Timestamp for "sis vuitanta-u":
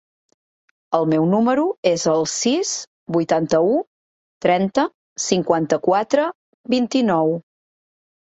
2.35-3.77